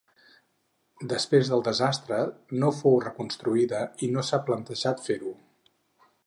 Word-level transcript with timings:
Després 1.11 1.51
del 1.51 1.61
desastre, 1.67 2.21
no 2.63 2.71
fou 2.79 2.97
reconstruïda 3.05 3.83
i 4.09 4.11
no 4.17 4.25
s'ha 4.31 4.41
plantejat 4.49 5.05
fer-ho. 5.11 5.37